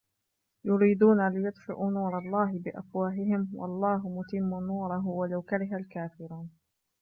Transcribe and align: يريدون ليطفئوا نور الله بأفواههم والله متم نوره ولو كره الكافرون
يريدون 0.65 1.27
ليطفئوا 1.27 1.91
نور 1.91 2.17
الله 2.19 2.59
بأفواههم 2.59 3.49
والله 3.53 4.09
متم 4.09 4.49
نوره 4.67 5.07
ولو 5.07 5.41
كره 5.41 5.77
الكافرون 5.77 6.49